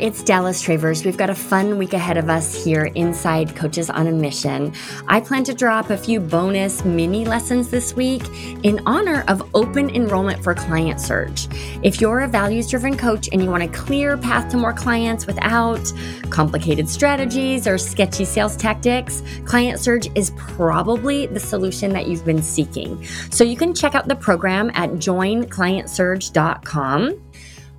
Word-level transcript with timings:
it's 0.00 0.22
Dallas 0.22 0.62
Travers. 0.62 1.04
We've 1.04 1.16
got 1.16 1.30
a 1.30 1.34
fun 1.34 1.76
week 1.76 1.92
ahead 1.92 2.16
of 2.16 2.30
us 2.30 2.64
here 2.64 2.84
inside 2.94 3.56
Coaches 3.56 3.90
on 3.90 4.06
a 4.06 4.12
Mission. 4.12 4.72
I 5.08 5.20
plan 5.20 5.42
to 5.44 5.54
drop 5.54 5.90
a 5.90 5.96
few 5.96 6.20
bonus 6.20 6.84
mini 6.84 7.24
lessons 7.24 7.70
this 7.70 7.94
week 7.94 8.22
in 8.62 8.80
honor 8.86 9.24
of 9.26 9.42
open 9.54 9.90
enrollment 9.90 10.44
for 10.44 10.54
Client 10.54 11.00
Surge. 11.00 11.48
If 11.82 12.00
you're 12.00 12.20
a 12.20 12.28
values 12.28 12.70
driven 12.70 12.96
coach 12.96 13.28
and 13.32 13.42
you 13.42 13.50
want 13.50 13.64
a 13.64 13.68
clear 13.68 14.16
path 14.16 14.52
to 14.52 14.56
more 14.56 14.72
clients 14.72 15.26
without 15.26 15.92
complicated 16.30 16.88
strategies 16.88 17.66
or 17.66 17.76
sketchy 17.76 18.24
sales 18.24 18.56
tactics, 18.56 19.24
Client 19.44 19.80
Surge 19.80 20.08
is 20.14 20.30
probably 20.36 21.26
the 21.26 21.40
solution 21.40 21.92
that 21.92 22.06
you've 22.06 22.24
been 22.24 22.42
seeking. 22.42 23.04
So 23.30 23.42
you 23.42 23.56
can 23.56 23.74
check 23.74 23.96
out 23.96 24.06
the 24.06 24.16
program 24.16 24.70
at 24.74 24.90
joinclientsurge.com. 24.90 27.22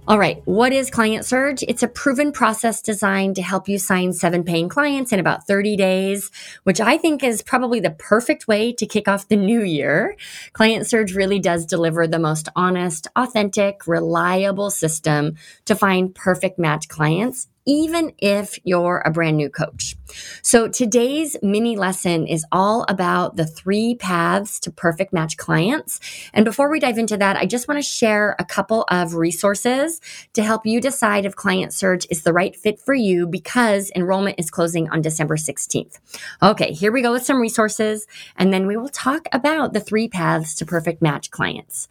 All 0.09 0.18
right, 0.18 0.41
what 0.45 0.73
is 0.73 0.90
Client 0.90 1.23
Surge? 1.23 1.62
It's 1.62 1.84
a 1.84 1.88
proven 1.88 2.31
process 2.31 2.81
designed 2.81 3.36
to 3.36 3.44
help 3.44 3.70
you 3.70 3.77
sign 3.77 4.12
seven 4.12 4.44
paying 4.44 4.68
clients 4.68 5.13
in 5.13 5.20
about 5.20 5.45
30 5.45 5.76
days, 5.76 6.32
which 6.63 6.82
I 6.82 6.98
think 6.98 7.23
is 7.23 7.44
probably 7.44 7.80
the 7.80 7.91
perfect 7.91 8.48
way 8.48 8.73
to 8.73 8.88
kick 8.88 9.08
off 9.08 9.27
the 9.27 9.35
new 9.35 9.62
year. 9.62 10.16
Client 10.54 10.88
Surge 10.88 11.13
really 11.13 11.38
does 11.38 11.63
deliver 11.63 12.08
the 12.08 12.18
most 12.18 12.49
honest, 12.55 13.05
authentic, 13.16 13.85
reliable 13.85 14.72
system 14.72 15.35
to 15.66 15.76
find 15.76 16.16
perfect 16.16 16.57
match 16.57 16.88
clients 16.88 17.48
even 17.66 18.13
if 18.18 18.58
you're 18.63 19.02
a 19.05 19.12
brand 19.12 19.38
new 19.38 19.49
coach. 19.49 19.95
So 20.41 20.68
today's 20.68 21.38
mini 21.41 21.76
lesson 21.77 22.26
is 22.27 22.45
all 22.52 22.85
about 22.90 23.35
the 23.35 23.45
three 23.45 23.95
paths 23.95 24.59
to 24.62 24.72
perfect 24.72 25.13
match 25.13 25.38
clients. 25.38 25.99
And 26.34 26.45
before 26.45 26.70
we 26.70 26.80
dive 26.80 26.98
into 26.98 27.18
that, 27.18 27.38
I 27.38 27.46
just 27.46 27.68
want 27.68 27.77
to 27.77 27.88
share 27.88 28.35
a 28.40 28.46
couple 28.46 28.85
of 28.90 29.13
resources 29.13 30.01
to 30.34 30.43
help 30.43 30.66
you 30.66 30.82
decide 30.82 31.26
if 31.26 31.35
Client 31.35 31.74
Surge 31.74 32.07
is 32.10 32.24
the 32.24 32.34
right 32.34 32.55
fit 32.55 32.79
for 32.79 32.93
you 32.93 33.27
because 33.27 33.91
enrollment 33.96 34.40
is 34.40 34.49
closing 34.49 34.90
on 34.90 35.01
December 35.01 35.38
16th. 35.38 35.99
Okay, 36.41 36.73
here 36.73 36.91
we 36.91 37.01
go 37.01 37.12
with 37.12 37.26
some 37.26 37.40
resources, 37.40 38.07
and 38.35 38.54
then 38.54 38.68
we 38.68 38.77
will 38.77 38.90
talk 38.90 39.27
about 39.32 39.73
the 39.73 39.79
three 39.79 40.07
paths 40.07 40.55
to 40.55 40.66
perfect 40.66 41.01
match 41.01 41.32
clients. 41.32 41.88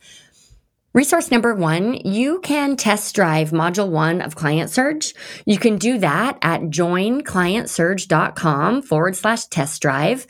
Resource 0.99 1.31
number 1.31 1.55
one, 1.55 1.95
you 1.95 2.41
can 2.41 2.75
test 2.75 3.15
drive 3.15 3.51
module 3.51 3.89
one 3.89 4.21
of 4.21 4.35
Client 4.35 4.69
Surge. 4.69 5.15
You 5.47 5.57
can 5.57 5.79
do 5.79 5.99
that 5.99 6.39
at 6.43 6.63
joinclientsurge.com 6.63 8.83
forward 8.83 9.15
slash 9.15 9.45
test 9.45 9.81
drive. 9.81 10.27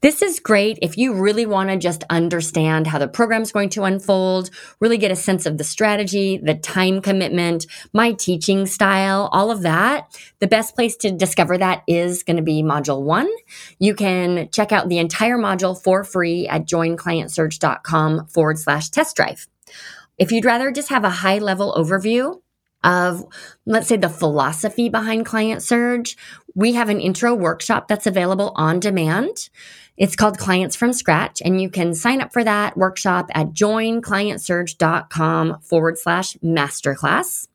This 0.00 0.20
is 0.20 0.40
great 0.40 0.80
if 0.82 0.98
you 0.98 1.14
really 1.14 1.46
want 1.46 1.70
to 1.70 1.76
just 1.76 2.02
understand 2.10 2.88
how 2.88 2.98
the 2.98 3.06
program 3.06 3.42
is 3.42 3.52
going 3.52 3.68
to 3.70 3.84
unfold, 3.84 4.50
really 4.80 4.98
get 4.98 5.12
a 5.12 5.16
sense 5.16 5.46
of 5.46 5.56
the 5.56 5.62
strategy, 5.62 6.38
the 6.38 6.56
time 6.56 7.00
commitment, 7.00 7.66
my 7.92 8.10
teaching 8.10 8.66
style, 8.66 9.28
all 9.30 9.52
of 9.52 9.62
that. 9.62 10.18
The 10.40 10.48
best 10.48 10.74
place 10.74 10.96
to 10.96 11.12
discover 11.12 11.56
that 11.58 11.84
is 11.86 12.24
going 12.24 12.38
to 12.38 12.42
be 12.42 12.64
module 12.64 13.02
one. 13.02 13.30
You 13.78 13.94
can 13.94 14.48
check 14.50 14.72
out 14.72 14.88
the 14.88 14.98
entire 14.98 15.38
module 15.38 15.80
for 15.80 16.02
free 16.02 16.48
at 16.48 16.66
joinclientsurge.com 16.66 18.26
forward 18.26 18.58
slash 18.58 18.88
test 18.88 19.14
drive. 19.14 19.46
If 20.18 20.32
you'd 20.32 20.44
rather 20.44 20.70
just 20.70 20.90
have 20.90 21.04
a 21.04 21.10
high 21.10 21.38
level 21.38 21.74
overview 21.76 22.40
of, 22.84 23.24
let's 23.66 23.88
say, 23.88 23.96
the 23.96 24.08
philosophy 24.08 24.88
behind 24.88 25.26
Client 25.26 25.62
Surge, 25.62 26.16
we 26.54 26.74
have 26.74 26.88
an 26.88 27.00
intro 27.00 27.34
workshop 27.34 27.88
that's 27.88 28.06
available 28.06 28.52
on 28.54 28.78
demand. 28.80 29.50
It's 29.96 30.14
called 30.14 30.38
Clients 30.38 30.76
from 30.76 30.92
Scratch, 30.92 31.42
and 31.44 31.60
you 31.60 31.70
can 31.70 31.92
sign 31.92 32.20
up 32.20 32.32
for 32.32 32.44
that 32.44 32.76
workshop 32.76 33.30
at 33.34 33.48
joinclientsurge.com 33.48 35.60
forward 35.60 35.98
slash 35.98 36.36
masterclass. 36.36 37.47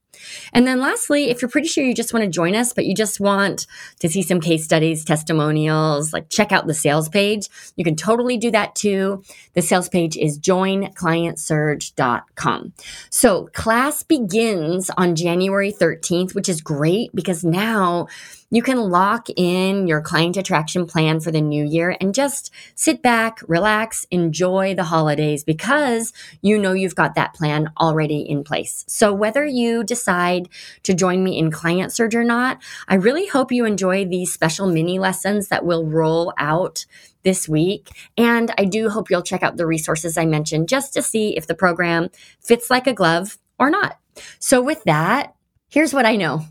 And 0.54 0.68
then 0.68 0.80
lastly, 0.80 1.30
if 1.30 1.42
you're 1.42 1.50
pretty 1.50 1.68
sure 1.68 1.84
you 1.84 1.94
just 1.94 2.14
want 2.14 2.24
to 2.26 2.30
join 2.30 2.56
us, 2.56 2.72
but 2.74 2.86
you 2.86 2.96
just 2.96 3.20
want 3.20 3.68
to 4.00 4.10
see 4.10 4.22
some 4.22 4.40
case 4.40 4.64
studies, 4.64 5.04
testimonials, 5.04 6.14
like 6.14 6.30
check 6.30 6.52
out 6.52 6.68
the 6.68 6.74
sales 6.74 7.10
page, 7.10 7.48
you 7.76 7.84
can 7.84 7.96
totally 7.96 8.38
do 8.38 8.52
that 8.52 8.76
too. 8.76 9.24
The 9.54 9.62
sales 9.62 9.90
page 9.90 10.18
is 10.18 10.40
joinclientsurge.com. 10.40 12.74
So 13.10 13.50
class 13.54 14.04
begins 14.04 14.90
on 14.98 15.16
January 15.16 15.72
13th, 15.72 16.36
which 16.36 16.50
is 16.50 16.62
great 16.62 17.12
because 17.14 17.44
now 17.44 18.08
you 18.54 18.62
can 18.62 18.78
lock 18.78 19.30
in 19.36 19.88
your 19.88 20.00
client 20.00 20.38
attraction 20.38 20.86
plan 20.86 21.20
for 21.20 21.32
the 21.32 21.42
new 21.42 21.66
year 21.66 21.98
and 22.00 22.14
just 22.14 22.54
sit 22.76 23.02
back, 23.02 23.40
relax, 23.48 24.06
enjoy 24.12 24.76
the 24.76 24.84
holidays 24.84 25.44
because 25.44 26.14
you 26.44 26.60
know 26.60 26.72
you've 26.74 26.94
got 26.94 27.16
that 27.16 27.34
plan 27.34 27.72
already 27.82 28.20
in 28.20 28.44
place. 28.44 28.86
So 28.88 29.12
whether 29.12 29.44
you 29.44 29.84
decide 29.84 30.50
to 30.84 30.94
join 30.94 31.24
me 31.24 31.36
in 31.36 31.50
Client 31.50 31.92
Surge 31.92 32.14
or 32.14 32.24
not, 32.24 32.62
I 32.88 32.94
really 32.94 33.26
hope 33.26 33.52
you 33.52 33.66
enjoy 33.66 34.06
these 34.06 34.32
special 34.32 34.68
mini 34.68 35.00
lessons 35.00 35.48
that 35.48 35.66
will 35.66 35.88
roll 35.88 36.32
out 36.38 36.86
this 37.24 37.50
week. 37.50 37.90
And 38.20 38.54
I 38.60 38.66
do 38.66 38.88
hope 38.90 39.10
you'll 39.10 39.24
check 39.24 39.42
out 39.42 39.58
the 39.58 39.66
resources 39.66 40.16
I 40.16 40.28
mentioned 40.28 40.70
just 40.70 40.94
to 40.94 41.02
see 41.02 41.36
if 41.36 41.48
the 41.48 41.56
program 41.56 42.10
fits 42.40 42.70
like 42.70 42.86
a 42.86 42.94
glove 42.94 43.40
or 43.58 43.72
not. 43.72 43.98
So 44.38 44.62
with 44.62 44.84
that, 44.84 45.34
here's 45.70 45.92
what 45.92 46.06
I 46.06 46.18
know. 46.18 46.46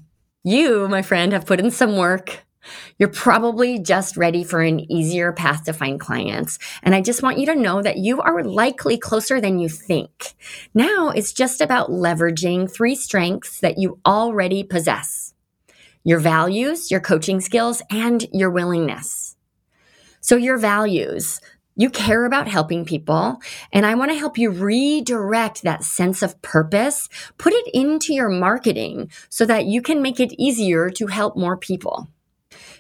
You, 0.44 0.88
my 0.88 1.02
friend, 1.02 1.32
have 1.32 1.46
put 1.46 1.60
in 1.60 1.70
some 1.70 1.96
work. 1.96 2.44
You're 2.98 3.08
probably 3.08 3.78
just 3.78 4.16
ready 4.16 4.44
for 4.44 4.60
an 4.60 4.80
easier 4.90 5.32
path 5.32 5.64
to 5.64 5.72
find 5.72 6.00
clients. 6.00 6.58
And 6.82 6.94
I 6.94 7.00
just 7.00 7.22
want 7.22 7.38
you 7.38 7.46
to 7.46 7.54
know 7.54 7.82
that 7.82 7.98
you 7.98 8.20
are 8.20 8.42
likely 8.42 8.98
closer 8.98 9.40
than 9.40 9.58
you 9.58 9.68
think. 9.68 10.34
Now 10.74 11.10
it's 11.10 11.32
just 11.32 11.60
about 11.60 11.90
leveraging 11.90 12.72
three 12.72 12.94
strengths 12.94 13.60
that 13.60 13.78
you 13.78 13.98
already 14.06 14.62
possess 14.62 15.34
your 16.04 16.18
values, 16.18 16.90
your 16.90 17.00
coaching 17.00 17.40
skills, 17.40 17.80
and 17.88 18.26
your 18.32 18.50
willingness. 18.50 19.36
So, 20.20 20.36
your 20.36 20.56
values, 20.56 21.40
you 21.74 21.90
care 21.90 22.24
about 22.24 22.48
helping 22.48 22.84
people, 22.84 23.38
and 23.72 23.86
I 23.86 23.94
want 23.94 24.10
to 24.10 24.18
help 24.18 24.38
you 24.38 24.50
redirect 24.50 25.62
that 25.62 25.84
sense 25.84 26.22
of 26.22 26.40
purpose, 26.42 27.08
put 27.38 27.52
it 27.52 27.68
into 27.72 28.12
your 28.12 28.28
marketing 28.28 29.10
so 29.28 29.44
that 29.46 29.66
you 29.66 29.82
can 29.82 30.02
make 30.02 30.20
it 30.20 30.34
easier 30.38 30.90
to 30.90 31.06
help 31.06 31.36
more 31.36 31.56
people. 31.56 32.08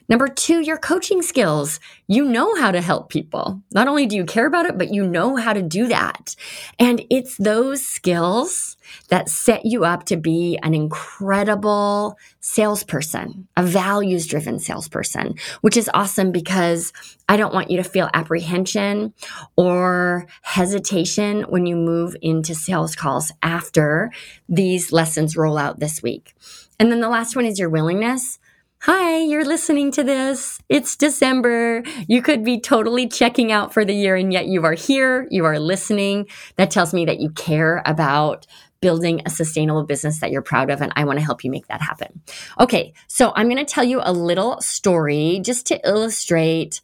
Number 0.08 0.28
two, 0.28 0.60
your 0.60 0.78
coaching 0.78 1.22
skills. 1.22 1.80
You 2.06 2.24
know 2.24 2.54
how 2.56 2.70
to 2.70 2.80
help 2.80 3.08
people. 3.08 3.62
Not 3.72 3.88
only 3.88 4.06
do 4.06 4.16
you 4.16 4.24
care 4.24 4.46
about 4.46 4.66
it, 4.66 4.76
but 4.76 4.92
you 4.92 5.06
know 5.06 5.36
how 5.36 5.52
to 5.52 5.62
do 5.62 5.88
that. 5.88 6.34
And 6.78 7.04
it's 7.10 7.36
those 7.36 7.86
skills 7.86 8.76
that 9.08 9.28
set 9.28 9.64
you 9.64 9.84
up 9.84 10.04
to 10.04 10.16
be 10.16 10.58
an 10.62 10.74
incredible 10.74 12.18
salesperson, 12.40 13.48
a 13.56 13.62
values 13.62 14.26
driven 14.26 14.58
salesperson, 14.58 15.34
which 15.60 15.76
is 15.76 15.90
awesome 15.94 16.32
because 16.32 16.92
I 17.28 17.36
don't 17.36 17.54
want 17.54 17.70
you 17.70 17.76
to 17.78 17.84
feel 17.84 18.10
apprehension 18.12 19.14
or 19.56 20.26
hesitation 20.42 21.42
when 21.42 21.66
you 21.66 21.76
move 21.76 22.16
into 22.20 22.54
sales 22.54 22.94
calls 22.94 23.32
after 23.42 24.10
these 24.48 24.92
lessons 24.92 25.36
roll 25.36 25.56
out 25.56 25.80
this 25.80 26.02
week. 26.02 26.34
And 26.78 26.90
then 26.90 27.00
the 27.00 27.08
last 27.08 27.36
one 27.36 27.46
is 27.46 27.58
your 27.58 27.70
willingness 27.70 28.38
Hi, 28.84 29.18
you're 29.18 29.44
listening 29.44 29.92
to 29.92 30.02
this. 30.02 30.58
It's 30.68 30.96
December. 30.96 31.84
You 32.08 32.20
could 32.20 32.42
be 32.42 32.58
totally 32.58 33.06
checking 33.06 33.52
out 33.52 33.72
for 33.72 33.84
the 33.84 33.94
year 33.94 34.16
and 34.16 34.32
yet 34.32 34.46
you 34.46 34.64
are 34.64 34.72
here. 34.72 35.28
You 35.30 35.44
are 35.44 35.60
listening. 35.60 36.26
That 36.56 36.72
tells 36.72 36.92
me 36.92 37.04
that 37.04 37.20
you 37.20 37.30
care 37.30 37.80
about 37.86 38.44
building 38.80 39.22
a 39.24 39.30
sustainable 39.30 39.84
business 39.84 40.18
that 40.18 40.32
you're 40.32 40.42
proud 40.42 40.68
of. 40.68 40.82
And 40.82 40.92
I 40.96 41.04
want 41.04 41.20
to 41.20 41.24
help 41.24 41.44
you 41.44 41.50
make 41.52 41.68
that 41.68 41.80
happen. 41.80 42.22
Okay. 42.58 42.92
So 43.06 43.32
I'm 43.36 43.48
going 43.48 43.64
to 43.64 43.72
tell 43.72 43.84
you 43.84 44.00
a 44.02 44.12
little 44.12 44.60
story 44.60 45.38
just 45.44 45.64
to 45.66 45.80
illustrate 45.88 46.80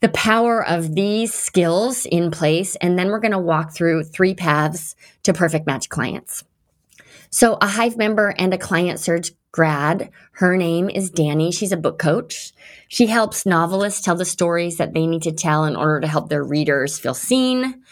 the 0.00 0.08
power 0.08 0.66
of 0.66 0.96
these 0.96 1.32
skills 1.32 2.06
in 2.06 2.32
place. 2.32 2.74
And 2.74 2.98
then 2.98 3.06
we're 3.06 3.20
going 3.20 3.30
to 3.30 3.38
walk 3.38 3.72
through 3.72 4.02
three 4.02 4.34
paths 4.34 4.96
to 5.22 5.32
perfect 5.32 5.64
match 5.64 5.90
clients. 5.90 6.42
So, 7.30 7.58
a 7.60 7.66
Hive 7.68 7.96
member 7.96 8.34
and 8.36 8.52
a 8.52 8.58
Client 8.58 8.98
Surge 8.98 9.32
grad. 9.52 10.10
Her 10.32 10.56
name 10.56 10.90
is 10.90 11.10
Danny. 11.10 11.52
She's 11.52 11.72
a 11.72 11.76
book 11.76 11.98
coach. 11.98 12.52
She 12.88 13.06
helps 13.06 13.46
novelists 13.46 14.02
tell 14.02 14.16
the 14.16 14.24
stories 14.24 14.78
that 14.78 14.94
they 14.94 15.06
need 15.06 15.22
to 15.22 15.32
tell 15.32 15.64
in 15.64 15.76
order 15.76 16.00
to 16.00 16.08
help 16.08 16.28
their 16.28 16.42
readers 16.42 16.98
feel 16.98 17.14
seen 17.14 17.82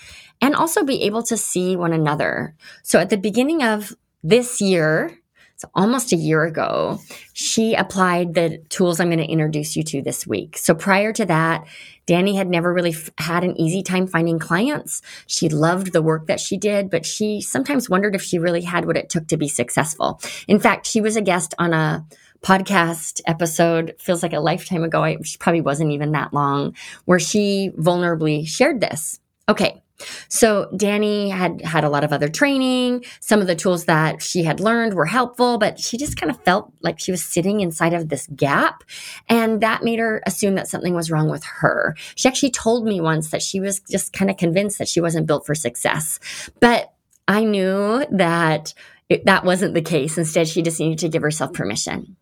and 0.41 0.55
also 0.55 0.85
be 0.85 1.03
able 1.03 1.23
to 1.25 1.37
see 1.37 1.77
one 1.77 1.93
another. 1.93 2.57
So, 2.83 2.99
at 2.99 3.11
the 3.11 3.17
beginning 3.17 3.63
of 3.63 3.95
this 4.25 4.61
year, 4.61 5.17
so 5.59 5.69
almost 5.75 6.13
a 6.13 6.17
year 6.17 6.45
ago, 6.45 7.01
she 7.33 7.75
applied 7.75 8.35
the 8.35 8.59
tools 8.69 9.01
I'm 9.01 9.09
going 9.09 9.19
to 9.19 9.25
introduce 9.25 9.75
you 9.75 9.83
to 9.83 10.03
this 10.03 10.25
week. 10.25 10.57
So 10.57 10.73
prior 10.73 11.13
to 11.13 11.27
that, 11.27 11.67
Danny 12.07 12.37
had 12.37 12.49
never 12.49 12.73
really 12.73 12.93
f- 12.93 13.11
had 13.19 13.43
an 13.43 13.61
easy 13.61 13.83
time 13.83 14.07
finding 14.07 14.39
clients. 14.39 15.03
She 15.27 15.49
loved 15.49 15.93
the 15.93 16.01
work 16.01 16.29
that 16.29 16.39
she 16.39 16.57
did, 16.57 16.91
but 16.91 17.05
she 17.05 17.41
sometimes 17.41 17.91
wondered 17.91 18.15
if 18.15 18.23
she 18.23 18.39
really 18.39 18.63
had 18.63 18.85
what 18.85 18.97
it 18.97 19.11
took 19.11 19.27
to 19.27 19.37
be 19.37 19.49
successful. 19.49 20.21
In 20.47 20.61
fact, 20.61 20.87
she 20.87 21.01
was 21.01 21.17
a 21.17 21.23
guest 21.23 21.55
on 21.59 21.73
a 21.75 22.07
podcast 22.41 23.21
episode 23.27 23.97
feels 23.99 24.23
like 24.23 24.33
a 24.33 24.39
lifetime 24.39 24.85
ago. 24.85 25.03
I, 25.03 25.17
she 25.25 25.39
probably 25.39 25.61
wasn't 25.61 25.91
even 25.91 26.13
that 26.13 26.33
long 26.33 26.77
where 27.05 27.19
she 27.19 27.73
vulnerably 27.77 28.47
shared 28.47 28.81
this. 28.81 29.19
Okay. 29.49 29.83
So 30.29 30.71
Danny 30.77 31.29
had 31.31 31.61
had 31.63 31.85
a 31.85 31.89
lot 31.89 32.05
of 32.05 32.13
other 32.13 32.29
training. 32.29 33.05
Some 33.21 33.41
of 33.41 33.47
the 33.47 33.57
tools 33.57 33.87
that 33.87 34.23
she 34.23 34.45
had 34.45 34.61
learned 34.61 34.95
were 34.95 35.07
helpful, 35.07 35.59
but 35.59 35.79
she 35.79 35.97
just 35.97 36.17
kind 36.17 36.31
of 36.31 36.43
felt 36.45 36.73
like 36.83 36.99
she 36.99 37.11
was 37.11 37.25
sitting 37.25 37.61
inside 37.61 37.95
of 37.95 38.09
this 38.09 38.29
gap. 38.37 38.85
And 39.29 39.61
that 39.61 39.83
made 39.83 39.99
her 39.99 40.23
assume 40.27 40.55
that 40.55 40.69
something 40.69 40.95
was 40.95 41.11
wrong 41.11 41.29
with 41.29 41.45
her. 41.45 41.97
She 42.15 42.29
actually 42.29 42.51
told 42.51 42.85
me 42.85 43.01
once 43.01 43.31
that 43.31 43.43
she 43.43 43.61
was 43.61 43.81
just 43.81 44.13
kind 44.13 44.31
of 44.31 44.37
convinced 44.37 44.79
that 44.79 44.89
she 44.89 45.01
wasn't 45.01 45.27
built 45.27 45.47
for 45.47 45.55
success. 45.55 46.21
But 46.61 46.93
I 47.27 47.45
knew 47.45 48.07
that 48.11 48.75
it, 49.09 49.25
that 49.27 49.45
wasn't 49.45 49.75
the 49.75 49.83
case. 49.83 50.17
Instead, 50.17 50.49
she 50.49 50.63
just 50.63 50.81
needed 50.81 50.99
to 51.01 51.09
give 51.09 51.23
herself 51.23 51.53
permission 51.53 52.17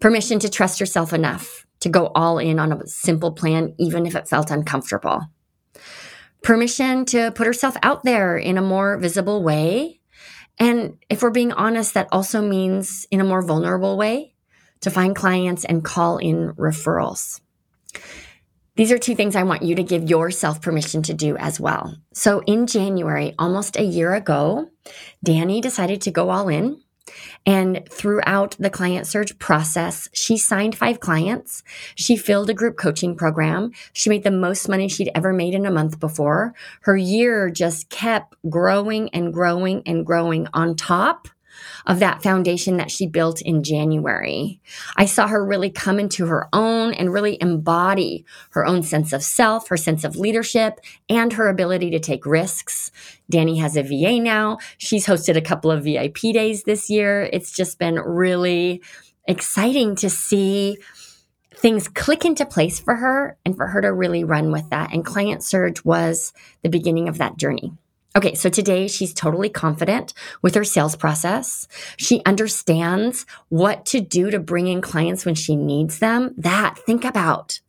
permission 0.00 0.38
to 0.38 0.48
trust 0.50 0.78
herself 0.78 1.12
enough 1.12 1.66
to 1.80 1.88
go 1.88 2.10
all 2.14 2.38
in 2.38 2.58
on 2.58 2.72
a 2.72 2.86
simple 2.86 3.32
plan, 3.32 3.74
even 3.78 4.06
if 4.06 4.14
it 4.14 4.28
felt 4.28 4.50
uncomfortable 4.50 5.22
permission 6.42 7.04
to 7.06 7.30
put 7.32 7.46
herself 7.46 7.76
out 7.82 8.04
there 8.04 8.36
in 8.36 8.58
a 8.58 8.62
more 8.62 8.96
visible 8.98 9.42
way. 9.42 10.00
And 10.58 10.98
if 11.10 11.22
we're 11.22 11.30
being 11.30 11.52
honest, 11.52 11.94
that 11.94 12.08
also 12.12 12.40
means 12.40 13.06
in 13.10 13.20
a 13.20 13.24
more 13.24 13.42
vulnerable 13.42 13.96
way 13.96 14.34
to 14.80 14.90
find 14.90 15.14
clients 15.14 15.64
and 15.64 15.84
call 15.84 16.18
in 16.18 16.52
referrals. 16.54 17.40
These 18.76 18.92
are 18.92 18.98
two 18.98 19.14
things 19.14 19.34
I 19.34 19.42
want 19.42 19.62
you 19.62 19.74
to 19.76 19.82
give 19.82 20.08
yourself 20.08 20.60
permission 20.60 21.02
to 21.04 21.14
do 21.14 21.36
as 21.38 21.58
well. 21.58 21.96
So 22.12 22.42
in 22.46 22.66
January, 22.66 23.34
almost 23.38 23.78
a 23.78 23.82
year 23.82 24.14
ago, 24.14 24.68
Danny 25.24 25.62
decided 25.62 26.02
to 26.02 26.10
go 26.10 26.28
all 26.28 26.48
in 26.48 26.82
and 27.44 27.86
throughout 27.90 28.56
the 28.58 28.70
client 28.70 29.06
surge 29.06 29.38
process, 29.38 30.08
she 30.12 30.36
signed 30.36 30.76
five 30.76 31.00
clients. 31.00 31.62
She 31.94 32.16
filled 32.16 32.50
a 32.50 32.54
group 32.54 32.76
coaching 32.76 33.16
program. 33.16 33.72
She 33.92 34.10
made 34.10 34.24
the 34.24 34.30
most 34.30 34.68
money 34.68 34.88
she'd 34.88 35.10
ever 35.14 35.32
made 35.32 35.54
in 35.54 35.66
a 35.66 35.70
month 35.70 36.00
before. 36.00 36.54
Her 36.82 36.96
year 36.96 37.50
just 37.50 37.88
kept 37.90 38.34
growing 38.48 39.08
and 39.10 39.32
growing 39.32 39.82
and 39.86 40.04
growing 40.04 40.48
on 40.52 40.76
top 40.76 41.28
of 41.86 41.98
that 41.98 42.22
foundation 42.22 42.76
that 42.76 42.90
she 42.90 43.06
built 43.06 43.40
in 43.42 43.62
January. 43.62 44.60
I 44.96 45.06
saw 45.06 45.26
her 45.28 45.44
really 45.44 45.70
come 45.70 45.98
into 45.98 46.26
her 46.26 46.48
own 46.52 46.94
and 46.94 47.12
really 47.12 47.38
embody 47.40 48.24
her 48.50 48.66
own 48.66 48.82
sense 48.82 49.12
of 49.12 49.22
self, 49.22 49.68
her 49.68 49.76
sense 49.76 50.04
of 50.04 50.16
leadership, 50.16 50.80
and 51.08 51.32
her 51.32 51.48
ability 51.48 51.90
to 51.90 52.00
take 52.00 52.26
risks. 52.26 52.90
Danny 53.30 53.58
has 53.58 53.76
a 53.76 53.82
VA 53.82 54.20
now. 54.20 54.58
She's 54.78 55.06
hosted 55.06 55.36
a 55.36 55.42
couple 55.42 55.70
of 55.70 55.84
VIP 55.84 56.18
days 56.32 56.64
this 56.64 56.88
year. 56.90 57.28
It's 57.32 57.52
just 57.52 57.78
been 57.78 57.96
really 57.96 58.82
exciting 59.26 59.96
to 59.96 60.10
see 60.10 60.78
things 61.56 61.88
click 61.88 62.24
into 62.24 62.46
place 62.46 62.78
for 62.78 62.96
her 62.96 63.36
and 63.44 63.56
for 63.56 63.66
her 63.66 63.80
to 63.80 63.92
really 63.92 64.24
run 64.24 64.52
with 64.52 64.68
that. 64.70 64.92
And 64.92 65.04
Client 65.04 65.42
Surge 65.42 65.84
was 65.84 66.32
the 66.62 66.68
beginning 66.68 67.08
of 67.08 67.18
that 67.18 67.36
journey. 67.36 67.72
Okay, 68.16 68.34
so 68.34 68.48
today 68.48 68.88
she's 68.88 69.12
totally 69.12 69.50
confident 69.50 70.14
with 70.40 70.54
her 70.54 70.64
sales 70.64 70.96
process. 70.96 71.68
She 71.98 72.22
understands 72.24 73.26
what 73.50 73.84
to 73.86 74.00
do 74.00 74.30
to 74.30 74.40
bring 74.40 74.68
in 74.68 74.80
clients 74.80 75.26
when 75.26 75.34
she 75.34 75.54
needs 75.54 75.98
them. 75.98 76.34
That, 76.38 76.78
think 76.78 77.04
about 77.04 77.60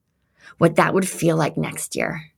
what 0.58 0.78
that 0.78 0.94
would 0.94 1.08
feel 1.08 1.36
like 1.36 1.58
next 1.58 1.98
year. 1.98 2.32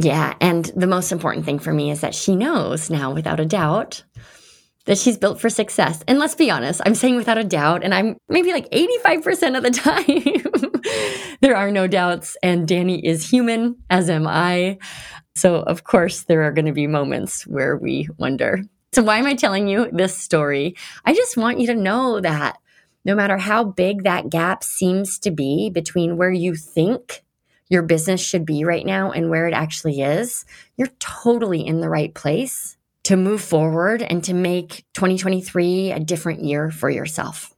Yeah, 0.00 0.34
and 0.40 0.64
the 0.74 0.88
most 0.88 1.12
important 1.12 1.44
thing 1.44 1.60
for 1.60 1.72
me 1.72 1.92
is 1.92 2.00
that 2.00 2.16
she 2.16 2.34
knows 2.34 2.90
now 2.90 3.12
without 3.14 3.38
a 3.38 3.46
doubt 3.46 4.02
that 4.86 4.98
she's 4.98 5.16
built 5.16 5.40
for 5.40 5.48
success. 5.48 6.02
And 6.08 6.18
let's 6.18 6.34
be 6.34 6.50
honest, 6.50 6.80
I'm 6.84 6.96
saying 6.96 7.16
without 7.16 7.38
a 7.38 7.44
doubt, 7.44 7.84
and 7.84 7.94
I'm 7.94 8.16
maybe 8.28 8.52
like 8.52 8.68
85% 8.70 9.56
of 9.56 9.62
the 9.62 9.70
time. 11.30 11.32
there 11.40 11.56
are 11.56 11.70
no 11.70 11.86
doubts, 11.86 12.36
and 12.42 12.68
Danny 12.68 13.06
is 13.06 13.30
human, 13.30 13.76
as 13.88 14.10
am 14.10 14.26
I. 14.26 14.78
So, 15.34 15.56
of 15.56 15.84
course, 15.84 16.22
there 16.22 16.42
are 16.42 16.52
going 16.52 16.66
to 16.66 16.72
be 16.72 16.86
moments 16.86 17.46
where 17.46 17.76
we 17.76 18.08
wonder. 18.18 18.62
So, 18.92 19.02
why 19.02 19.18
am 19.18 19.26
I 19.26 19.34
telling 19.34 19.66
you 19.66 19.88
this 19.92 20.16
story? 20.16 20.76
I 21.04 21.14
just 21.14 21.36
want 21.36 21.58
you 21.58 21.66
to 21.68 21.74
know 21.74 22.20
that 22.20 22.58
no 23.04 23.14
matter 23.14 23.36
how 23.36 23.64
big 23.64 24.04
that 24.04 24.30
gap 24.30 24.62
seems 24.62 25.18
to 25.20 25.30
be 25.30 25.70
between 25.70 26.16
where 26.16 26.30
you 26.30 26.54
think 26.54 27.24
your 27.68 27.82
business 27.82 28.20
should 28.20 28.46
be 28.46 28.64
right 28.64 28.86
now 28.86 29.10
and 29.10 29.30
where 29.30 29.48
it 29.48 29.54
actually 29.54 30.00
is, 30.00 30.44
you're 30.76 30.88
totally 30.98 31.66
in 31.66 31.80
the 31.80 31.88
right 31.88 32.14
place 32.14 32.76
to 33.04 33.16
move 33.16 33.42
forward 33.42 34.02
and 34.02 34.24
to 34.24 34.34
make 34.34 34.84
2023 34.94 35.92
a 35.92 36.00
different 36.00 36.44
year 36.44 36.70
for 36.70 36.88
yourself. 36.88 37.53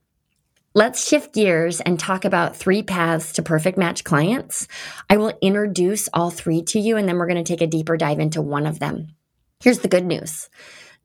Let's 0.77 1.09
shift 1.09 1.33
gears 1.33 1.81
and 1.81 1.99
talk 1.99 2.27
about 2.27 2.55
three 2.55 2.83
paths 2.83 3.33
to 3.33 3.43
perfect 3.43 3.79
match 3.79 4.05
clients. 4.05 4.69
I 5.09 5.17
will 5.17 5.33
introduce 5.41 6.07
all 6.13 6.29
three 6.29 6.61
to 6.65 6.79
you, 6.79 6.99
and 6.99 7.09
then 7.09 7.17
we're 7.17 7.29
going 7.29 7.43
to 7.43 7.51
take 7.51 7.63
a 7.63 7.67
deeper 7.67 7.97
dive 7.97 8.19
into 8.19 8.43
one 8.43 8.67
of 8.67 8.79
them. 8.79 9.15
Here's 9.61 9.79
the 9.79 9.89
good 9.89 10.05
news 10.05 10.51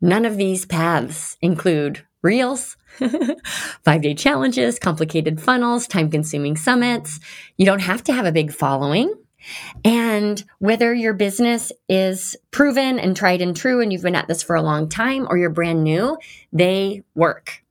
none 0.02 0.26
of 0.26 0.36
these 0.36 0.66
paths 0.66 1.38
include 1.42 2.06
reels, 2.22 2.76
five 3.86 4.02
day 4.02 4.14
challenges, 4.14 4.78
complicated 4.78 5.40
funnels, 5.40 5.88
time 5.88 6.12
consuming 6.12 6.58
summits. 6.58 7.22
You 7.56 7.66
don't 7.66 7.80
have 7.80 8.04
to 8.04 8.14
have 8.14 8.26
a 8.26 8.34
big 8.34 8.52
following. 8.52 9.14
And 9.86 10.44
whether 10.60 10.94
your 10.94 11.14
business 11.14 11.72
is 11.88 12.36
proven 12.52 13.00
and 13.00 13.16
tried 13.16 13.42
and 13.42 13.56
true 13.56 13.80
and 13.80 13.94
you've 13.94 14.02
been 14.02 14.16
at 14.16 14.28
this 14.28 14.44
for 14.44 14.58
a 14.58 14.62
long 14.62 14.90
time 14.90 15.28
or 15.30 15.38
you're 15.38 15.50
brand 15.50 15.82
new, 15.82 16.18
they 16.52 17.04
work. 17.16 17.64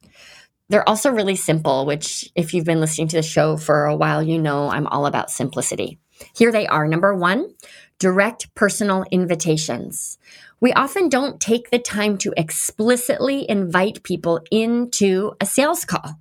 They're 0.70 0.88
also 0.88 1.11
really 1.11 1.34
simple, 1.34 1.84
which, 1.84 2.31
if 2.37 2.55
you've 2.55 2.64
been 2.64 2.81
listening 2.81 3.08
to 3.08 3.17
the 3.17 3.22
show 3.22 3.56
for 3.56 3.87
a 3.87 3.96
while, 3.96 4.22
you 4.22 4.38
know 4.38 4.70
I'm 4.70 4.87
all 4.87 5.05
about 5.05 5.31
simplicity. 5.31 5.99
Here 6.37 6.52
they 6.52 6.69
are. 6.69 6.87
Number 6.87 7.12
one, 7.12 7.55
direct 7.99 8.55
personal 8.55 9.05
invitations. 9.11 10.17
We 10.61 10.72
often 10.72 11.08
don't 11.08 11.40
take 11.40 11.70
the 11.70 11.81
time 11.81 12.19
to 12.19 12.32
explicitly 12.37 13.50
invite 13.50 14.05
people 14.05 14.40
into 14.52 15.32
a 15.40 15.46
sales 15.46 15.84
call. 15.84 16.20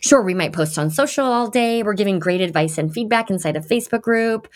Sure, 0.00 0.22
we 0.22 0.34
might 0.34 0.52
post 0.52 0.76
on 0.76 0.90
social 0.90 1.26
all 1.26 1.48
day. 1.48 1.84
We're 1.84 1.92
giving 1.92 2.18
great 2.18 2.40
advice 2.40 2.78
and 2.78 2.92
feedback 2.92 3.30
inside 3.30 3.54
a 3.54 3.60
Facebook 3.60 4.02
group. 4.02 4.48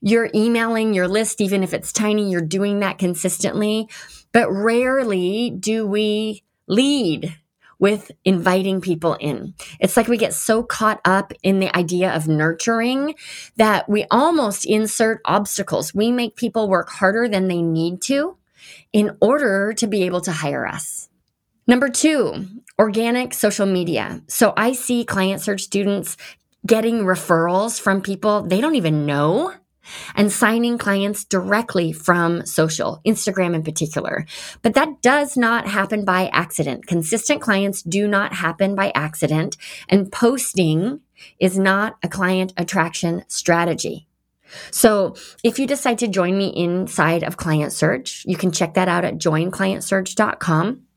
You're 0.00 0.30
emailing 0.34 0.94
your 0.94 1.06
list, 1.06 1.40
even 1.40 1.62
if 1.62 1.72
it's 1.72 1.92
tiny, 1.92 2.30
you're 2.30 2.40
doing 2.40 2.80
that 2.80 2.98
consistently. 2.98 3.88
But 4.32 4.50
rarely 4.50 5.50
do 5.50 5.86
we 5.86 6.42
lead 6.66 7.36
with 7.78 8.10
inviting 8.24 8.80
people 8.80 9.14
in. 9.14 9.54
It's 9.80 9.96
like 9.96 10.08
we 10.08 10.16
get 10.16 10.34
so 10.34 10.62
caught 10.62 11.00
up 11.04 11.32
in 11.42 11.60
the 11.60 11.74
idea 11.76 12.14
of 12.14 12.28
nurturing 12.28 13.14
that 13.56 13.88
we 13.88 14.04
almost 14.10 14.66
insert 14.66 15.20
obstacles. 15.24 15.94
We 15.94 16.10
make 16.10 16.36
people 16.36 16.68
work 16.68 16.90
harder 16.90 17.28
than 17.28 17.48
they 17.48 17.62
need 17.62 18.02
to 18.02 18.36
in 18.92 19.16
order 19.20 19.72
to 19.74 19.86
be 19.86 20.02
able 20.04 20.20
to 20.22 20.32
hire 20.32 20.66
us. 20.66 21.08
Number 21.66 21.88
two, 21.88 22.46
organic 22.78 23.34
social 23.34 23.66
media. 23.66 24.22
So 24.26 24.54
I 24.56 24.72
see 24.72 25.04
client 25.04 25.42
surge 25.42 25.62
students 25.62 26.16
getting 26.66 27.04
referrals 27.04 27.80
from 27.80 28.02
people 28.02 28.42
they 28.42 28.60
don't 28.60 28.74
even 28.74 29.06
know 29.06 29.52
and 30.14 30.32
signing 30.32 30.78
clients 30.78 31.24
directly 31.24 31.92
from 31.92 32.44
social, 32.46 33.00
Instagram 33.06 33.54
in 33.54 33.62
particular. 33.62 34.26
But 34.62 34.74
that 34.74 35.02
does 35.02 35.36
not 35.36 35.68
happen 35.68 36.04
by 36.04 36.28
accident. 36.28 36.86
Consistent 36.86 37.40
clients 37.40 37.82
do 37.82 38.08
not 38.08 38.32
happen 38.34 38.74
by 38.74 38.92
accident, 38.94 39.56
and 39.88 40.10
posting 40.10 41.00
is 41.38 41.58
not 41.58 41.96
a 42.02 42.08
client 42.08 42.52
attraction 42.56 43.24
strategy. 43.28 44.06
So 44.70 45.14
if 45.44 45.58
you 45.58 45.66
decide 45.66 45.98
to 45.98 46.08
join 46.08 46.38
me 46.38 46.48
inside 46.48 47.22
of 47.22 47.36
Client 47.36 47.72
Surge, 47.72 48.22
you 48.26 48.36
can 48.36 48.50
check 48.50 48.74
that 48.74 48.88
out 48.88 49.04
at 49.04 49.18
joinclientsurge.com. 49.18 50.87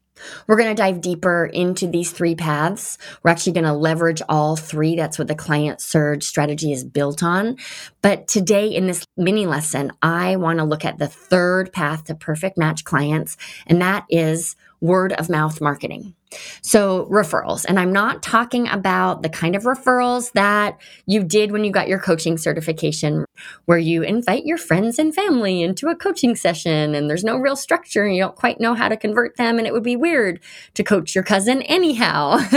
We're 0.48 0.58
going 0.58 0.75
to 0.75 0.82
dive 0.82 1.01
deeper 1.01 1.46
into 1.46 1.88
these 1.88 2.12
three 2.12 2.36
paths. 2.36 2.98
We're 3.24 3.32
actually 3.32 3.54
going 3.54 3.66
to 3.66 3.74
leverage 3.74 4.22
all 4.30 4.56
three. 4.56 4.96
That's 4.96 5.20
what 5.20 5.28
the 5.28 5.36
client 5.36 5.82
surge 5.82 6.24
strategy 6.24 6.72
is 6.72 6.84
built 6.84 7.24
on. 7.24 7.58
But 8.01 8.28
today 8.28 8.68
in 8.68 8.88
this 8.88 9.06
mini 9.18 9.46
lesson, 9.46 9.92
I 10.01 10.36
want 10.36 10.60
to 10.60 10.66
look 10.66 10.86
at 10.86 10.98
the 10.98 11.08
third 11.08 11.72
path 11.74 12.06
to 12.06 12.16
perfect 12.16 12.58
match 12.58 12.84
clients, 12.84 13.38
and 13.68 13.82
that 13.82 14.06
is 14.10 14.56
word 14.80 15.13
of 15.13 15.30
mouth 15.30 15.62
marketing. 15.62 16.16
So, 16.62 17.06
referrals. 17.06 17.66
And 17.68 17.80
I'm 17.80 17.92
not 17.92 18.24
talking 18.24 18.68
about 18.68 19.22
the 19.22 19.30
kind 19.30 19.56
of 19.56 19.64
referrals 19.64 20.32
that 20.34 20.80
you 21.06 21.24
did 21.24 21.52
when 21.52 21.64
you 21.64 21.72
got 21.72 21.88
your 21.88 22.00
coaching 22.00 22.38
certification, 22.38 23.26
where 23.66 23.78
you 23.78 24.04
invite 24.04 24.46
your 24.46 24.58
friends 24.58 24.98
and 24.98 25.14
family 25.14 25.62
into 25.62 25.90
a 25.90 25.96
coaching 25.96 26.36
session 26.36 26.96
and 26.96 27.10
there's 27.10 27.24
no 27.24 27.38
real 27.38 27.56
structure 27.56 28.06
and 28.06 28.16
you 28.16 28.22
don't 28.22 28.36
quite 28.36 28.60
know 28.60 28.74
how 28.74 28.88
to 28.88 28.98
convert 28.98 29.38
them. 29.38 29.58
And 29.58 29.68
it 29.68 29.74
would 29.74 29.84
be 29.84 29.96
weird 29.96 30.40
to 30.76 30.84
coach 30.84 31.14
your 31.14 31.24
cousin 31.24 31.62
anyhow. 31.64 32.38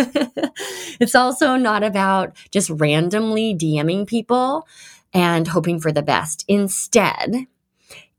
it's 1.00 1.14
also 1.14 1.56
not 1.56 1.82
about 1.82 2.36
just 2.50 2.70
randomly 2.70 3.54
DMing 3.54 4.06
people 4.06 4.66
and 5.12 5.48
hoping 5.48 5.80
for 5.80 5.92
the 5.92 6.02
best. 6.02 6.44
Instead, 6.48 7.46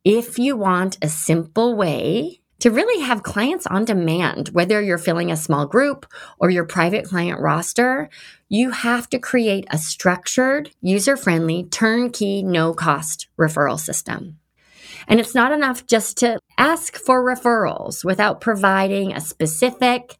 if 0.03 0.37
you 0.37 0.55
want 0.55 0.97
a 1.01 1.09
simple 1.09 1.75
way 1.75 2.41
to 2.59 2.71
really 2.71 3.03
have 3.03 3.23
clients 3.23 3.67
on 3.67 3.85
demand, 3.85 4.49
whether 4.49 4.81
you're 4.81 4.97
filling 4.97 5.31
a 5.31 5.37
small 5.37 5.65
group 5.65 6.05
or 6.39 6.49
your 6.49 6.65
private 6.65 7.05
client 7.05 7.39
roster, 7.39 8.09
you 8.47 8.71
have 8.71 9.09
to 9.09 9.19
create 9.19 9.65
a 9.69 9.77
structured, 9.77 10.71
user 10.81 11.17
friendly, 11.17 11.65
turnkey, 11.65 12.43
no 12.43 12.73
cost 12.73 13.27
referral 13.37 13.79
system. 13.79 14.39
And 15.07 15.19
it's 15.19 15.35
not 15.35 15.51
enough 15.51 15.85
just 15.85 16.17
to 16.17 16.39
ask 16.57 16.95
for 16.95 17.23
referrals 17.23 18.03
without 18.03 18.41
providing 18.41 19.13
a 19.13 19.21
specific, 19.21 20.17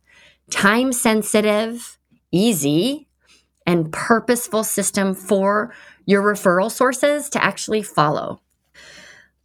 time 0.51 0.91
sensitive, 0.91 1.97
easy, 2.31 3.07
and 3.65 3.91
purposeful 3.91 4.63
system 4.63 5.15
for 5.15 5.73
your 6.05 6.21
referral 6.21 6.71
sources 6.71 7.29
to 7.29 7.43
actually 7.43 7.81
follow. 7.81 8.41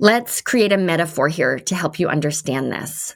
Let's 0.02 0.40
create 0.40 0.72
a 0.72 0.78
metaphor 0.78 1.28
here 1.28 1.58
to 1.58 1.74
help 1.74 2.00
you 2.00 2.08
understand 2.08 2.72
this. 2.72 3.14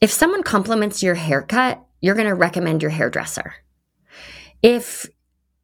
If 0.00 0.12
someone 0.12 0.44
compliments 0.44 1.02
your 1.02 1.16
haircut, 1.16 1.84
you're 2.00 2.14
going 2.14 2.28
to 2.28 2.34
recommend 2.34 2.80
your 2.80 2.92
hairdresser. 2.92 3.54
If 4.62 5.04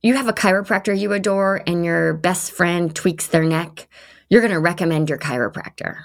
you 0.02 0.14
have 0.14 0.26
a 0.26 0.32
chiropractor 0.32 0.98
you 0.98 1.12
adore 1.12 1.62
and 1.64 1.84
your 1.84 2.14
best 2.14 2.50
friend 2.50 2.92
tweaks 2.92 3.28
their 3.28 3.44
neck, 3.44 3.86
you're 4.28 4.40
going 4.40 4.52
to 4.52 4.58
recommend 4.58 5.08
your 5.08 5.18
chiropractor. 5.18 5.98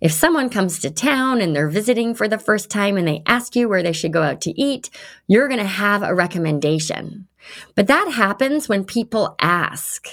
If 0.00 0.10
someone 0.10 0.50
comes 0.50 0.80
to 0.80 0.90
town 0.90 1.40
and 1.40 1.54
they're 1.54 1.68
visiting 1.68 2.16
for 2.16 2.26
the 2.26 2.36
first 2.36 2.68
time 2.68 2.96
and 2.96 3.06
they 3.06 3.22
ask 3.26 3.54
you 3.54 3.68
where 3.68 3.84
they 3.84 3.92
should 3.92 4.12
go 4.12 4.24
out 4.24 4.40
to 4.40 4.60
eat, 4.60 4.90
you're 5.28 5.46
going 5.46 5.60
to 5.60 5.64
have 5.64 6.02
a 6.02 6.16
recommendation. 6.16 7.28
But 7.76 7.86
that 7.86 8.10
happens 8.10 8.68
when 8.68 8.84
people 8.84 9.36
ask. 9.38 10.08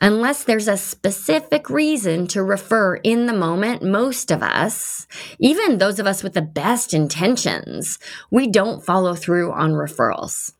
Unless 0.00 0.44
there's 0.44 0.68
a 0.68 0.76
specific 0.76 1.70
reason 1.70 2.26
to 2.28 2.42
refer 2.42 2.96
in 2.96 3.26
the 3.26 3.32
moment, 3.32 3.82
most 3.82 4.30
of 4.30 4.42
us, 4.42 5.06
even 5.38 5.78
those 5.78 5.98
of 5.98 6.06
us 6.06 6.22
with 6.22 6.34
the 6.34 6.42
best 6.42 6.94
intentions, 6.94 7.98
we 8.30 8.46
don't 8.46 8.84
follow 8.84 9.14
through 9.14 9.52
on 9.52 9.72
referrals. 9.72 10.52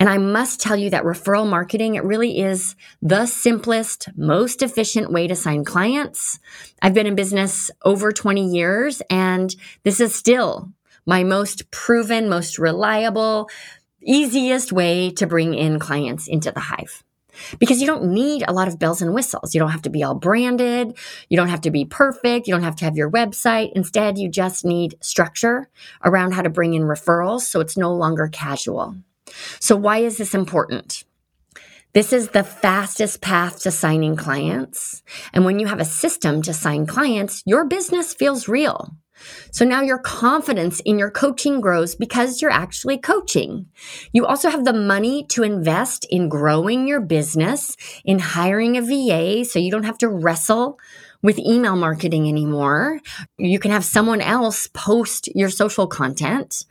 And 0.00 0.08
I 0.08 0.18
must 0.18 0.60
tell 0.60 0.76
you 0.76 0.90
that 0.90 1.04
referral 1.04 1.48
marketing, 1.48 1.94
it 1.94 2.04
really 2.04 2.40
is 2.40 2.74
the 3.00 3.26
simplest, 3.26 4.08
most 4.16 4.62
efficient 4.62 5.12
way 5.12 5.26
to 5.28 5.36
sign 5.36 5.64
clients. 5.64 6.40
I've 6.82 6.94
been 6.94 7.06
in 7.06 7.14
business 7.14 7.70
over 7.84 8.12
20 8.12 8.50
years 8.50 9.02
and 9.08 9.54
this 9.84 10.00
is 10.00 10.14
still 10.14 10.72
my 11.06 11.22
most 11.22 11.70
proven, 11.70 12.28
most 12.28 12.58
reliable, 12.58 13.48
easiest 14.02 14.72
way 14.72 15.10
to 15.10 15.26
bring 15.26 15.54
in 15.54 15.78
clients 15.78 16.26
into 16.26 16.50
the 16.50 16.60
hive. 16.60 17.03
Because 17.58 17.80
you 17.80 17.86
don't 17.86 18.04
need 18.12 18.44
a 18.46 18.52
lot 18.52 18.68
of 18.68 18.78
bells 18.78 19.02
and 19.02 19.14
whistles. 19.14 19.54
You 19.54 19.60
don't 19.60 19.70
have 19.70 19.82
to 19.82 19.90
be 19.90 20.02
all 20.02 20.14
branded. 20.14 20.96
You 21.28 21.36
don't 21.36 21.48
have 21.48 21.62
to 21.62 21.70
be 21.70 21.84
perfect. 21.84 22.46
You 22.46 22.54
don't 22.54 22.62
have 22.62 22.76
to 22.76 22.84
have 22.84 22.96
your 22.96 23.10
website. 23.10 23.72
Instead, 23.74 24.18
you 24.18 24.28
just 24.28 24.64
need 24.64 24.96
structure 25.00 25.68
around 26.04 26.32
how 26.32 26.42
to 26.42 26.50
bring 26.50 26.74
in 26.74 26.82
referrals 26.82 27.42
so 27.42 27.60
it's 27.60 27.76
no 27.76 27.92
longer 27.94 28.28
casual. 28.28 28.96
So, 29.60 29.76
why 29.76 29.98
is 29.98 30.18
this 30.18 30.34
important? 30.34 31.04
This 31.94 32.12
is 32.12 32.30
the 32.30 32.42
fastest 32.42 33.20
path 33.20 33.62
to 33.62 33.70
signing 33.70 34.16
clients. 34.16 35.04
And 35.32 35.44
when 35.44 35.60
you 35.60 35.68
have 35.68 35.78
a 35.78 35.84
system 35.84 36.42
to 36.42 36.52
sign 36.52 36.86
clients, 36.86 37.42
your 37.46 37.64
business 37.66 38.12
feels 38.12 38.48
real. 38.48 38.96
So 39.50 39.64
now 39.64 39.82
your 39.82 39.98
confidence 39.98 40.80
in 40.80 40.98
your 40.98 41.10
coaching 41.10 41.60
grows 41.60 41.94
because 41.94 42.42
you're 42.42 42.50
actually 42.50 42.98
coaching. 42.98 43.66
You 44.12 44.26
also 44.26 44.50
have 44.50 44.64
the 44.64 44.72
money 44.72 45.24
to 45.30 45.42
invest 45.42 46.06
in 46.10 46.28
growing 46.28 46.86
your 46.86 47.00
business, 47.00 47.76
in 48.04 48.18
hiring 48.18 48.76
a 48.76 48.82
VA 48.82 49.44
so 49.44 49.58
you 49.58 49.70
don't 49.70 49.84
have 49.84 49.98
to 49.98 50.08
wrestle 50.08 50.78
with 51.22 51.38
email 51.38 51.76
marketing 51.76 52.28
anymore. 52.28 53.00
You 53.38 53.58
can 53.58 53.70
have 53.70 53.84
someone 53.84 54.20
else 54.20 54.68
post 54.68 55.28
your 55.34 55.48
social 55.48 55.86
content. 55.86 56.66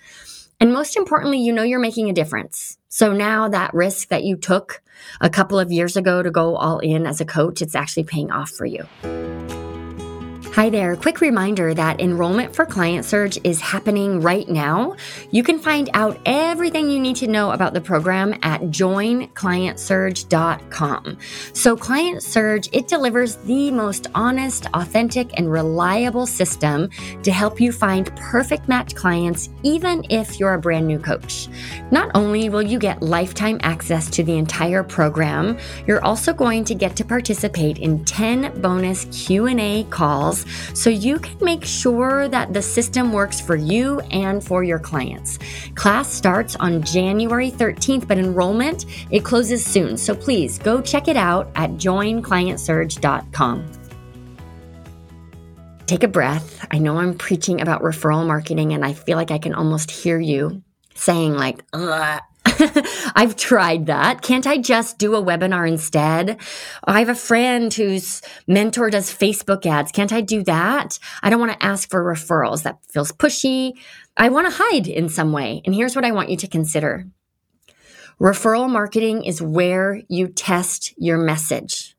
And 0.59 0.71
most 0.71 0.95
importantly, 0.95 1.39
you 1.39 1.51
know 1.51 1.63
you're 1.63 1.79
making 1.79 2.09
a 2.09 2.13
difference. 2.13 2.77
So 2.87 3.11
now 3.11 3.49
that 3.49 3.73
risk 3.73 4.09
that 4.09 4.23
you 4.23 4.37
took 4.37 4.83
a 5.19 5.29
couple 5.29 5.57
of 5.57 5.71
years 5.71 5.97
ago 5.97 6.21
to 6.21 6.29
go 6.29 6.55
all 6.55 6.79
in 6.79 7.07
as 7.07 7.19
a 7.19 7.25
coach, 7.25 7.61
it's 7.61 7.75
actually 7.75 8.03
paying 8.03 8.31
off 8.31 8.51
for 8.51 8.65
you. 8.65 8.87
Hi 10.53 10.69
there. 10.69 10.95
Quick 10.95 11.19
reminder 11.19 11.73
that 11.73 11.99
enrollment 11.99 12.55
for 12.55 12.63
Client 12.63 13.05
Surge 13.05 13.39
is 13.43 13.59
happening 13.59 14.21
right 14.21 14.47
now. 14.47 14.95
You 15.31 15.41
can 15.41 15.57
find 15.57 15.89
out 15.95 16.19
everything 16.27 16.91
you 16.91 16.99
need 16.99 17.15
to 17.15 17.27
know 17.27 17.49
about 17.49 17.73
the 17.73 17.81
program 17.81 18.35
at 18.43 18.61
joinclientsurge.com. 18.61 21.17
So 21.53 21.75
Client 21.75 22.21
Surge, 22.21 22.69
it 22.71 22.87
delivers 22.87 23.37
the 23.37 23.71
most 23.71 24.05
honest, 24.13 24.67
authentic, 24.75 25.39
and 25.39 25.51
reliable 25.51 26.27
system 26.27 26.91
to 27.23 27.31
help 27.31 27.59
you 27.59 27.71
find 27.71 28.15
perfect 28.15 28.69
match 28.69 28.93
clients 28.93 29.49
even 29.63 30.05
if 30.11 30.39
you're 30.39 30.53
a 30.53 30.59
brand 30.59 30.85
new 30.85 30.99
coach. 30.99 31.47
Not 31.89 32.11
only 32.13 32.49
will 32.49 32.61
you 32.61 32.77
get 32.77 33.01
lifetime 33.01 33.59
access 33.63 34.07
to 34.11 34.23
the 34.23 34.37
entire 34.37 34.83
program, 34.83 35.57
you're 35.87 36.05
also 36.05 36.31
going 36.31 36.63
to 36.65 36.75
get 36.75 36.95
to 36.97 37.03
participate 37.03 37.79
in 37.79 38.05
10 38.05 38.61
bonus 38.61 39.05
Q&A 39.05 39.85
calls 39.85 40.42
so 40.73 40.89
you 40.89 41.19
can 41.19 41.37
make 41.41 41.63
sure 41.63 42.27
that 42.27 42.53
the 42.53 42.61
system 42.61 43.11
works 43.11 43.39
for 43.39 43.55
you 43.55 43.99
and 44.11 44.43
for 44.43 44.63
your 44.63 44.79
clients. 44.79 45.39
Class 45.75 46.11
starts 46.11 46.55
on 46.57 46.81
January 46.81 47.51
13th, 47.51 48.07
but 48.07 48.17
enrollment 48.17 48.85
it 49.11 49.23
closes 49.23 49.65
soon. 49.65 49.97
So 49.97 50.15
please 50.15 50.59
go 50.59 50.81
check 50.81 51.07
it 51.07 51.17
out 51.17 51.51
at 51.55 51.71
joinclientsurge.com. 51.71 53.71
Take 55.85 56.03
a 56.03 56.07
breath. 56.07 56.65
I 56.71 56.79
know 56.79 56.97
I'm 56.97 57.17
preaching 57.17 57.61
about 57.61 57.81
referral 57.81 58.25
marketing 58.25 58.73
and 58.73 58.85
I 58.85 58.93
feel 58.93 59.17
like 59.17 59.31
I 59.31 59.37
can 59.37 59.53
almost 59.53 59.91
hear 59.91 60.19
you 60.19 60.63
saying 60.95 61.33
like, 61.33 61.63
Ugh 61.73 62.21
I've 63.15 63.35
tried 63.35 63.87
that. 63.87 64.21
Can't 64.21 64.47
I 64.47 64.57
just 64.57 64.97
do 64.97 65.15
a 65.15 65.23
webinar 65.23 65.67
instead? 65.67 66.37
I 66.83 66.99
have 66.99 67.09
a 67.09 67.15
friend 67.15 67.73
whose 67.73 68.21
mentor 68.47 68.89
does 68.89 69.11
Facebook 69.13 69.65
ads. 69.65 69.91
Can't 69.91 70.13
I 70.13 70.21
do 70.21 70.43
that? 70.43 70.99
I 71.21 71.29
don't 71.29 71.39
want 71.39 71.53
to 71.53 71.65
ask 71.65 71.89
for 71.89 72.03
referrals. 72.03 72.63
That 72.63 72.79
feels 72.89 73.11
pushy. 73.11 73.73
I 74.15 74.29
want 74.29 74.47
to 74.49 74.63
hide 74.63 74.87
in 74.87 75.09
some 75.09 75.31
way. 75.31 75.61
And 75.65 75.73
here's 75.73 75.95
what 75.95 76.05
I 76.05 76.11
want 76.11 76.29
you 76.29 76.37
to 76.37 76.47
consider. 76.47 77.07
Referral 78.19 78.69
marketing 78.69 79.23
is 79.23 79.41
where 79.41 80.01
you 80.07 80.27
test 80.27 80.93
your 80.97 81.17
message. 81.17 81.95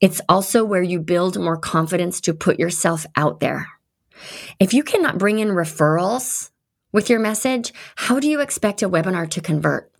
It's 0.00 0.20
also 0.28 0.64
where 0.64 0.82
you 0.82 1.00
build 1.00 1.40
more 1.40 1.56
confidence 1.56 2.20
to 2.22 2.34
put 2.34 2.58
yourself 2.58 3.06
out 3.16 3.40
there. 3.40 3.68
If 4.60 4.74
you 4.74 4.82
cannot 4.82 5.18
bring 5.18 5.38
in 5.38 5.48
referrals, 5.48 6.50
with 6.94 7.10
your 7.10 7.18
message, 7.18 7.74
how 7.96 8.20
do 8.20 8.28
you 8.28 8.40
expect 8.40 8.80
a 8.80 8.88
webinar 8.88 9.28
to 9.30 9.40
convert? 9.40 9.90